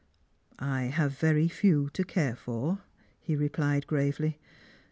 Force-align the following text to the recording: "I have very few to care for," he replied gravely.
"I 0.57 0.85
have 0.85 1.19
very 1.19 1.47
few 1.47 1.91
to 1.91 2.03
care 2.03 2.35
for," 2.35 2.79
he 3.19 3.35
replied 3.35 3.85
gravely. 3.85 4.39